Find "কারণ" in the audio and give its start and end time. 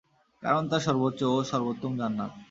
0.43-0.63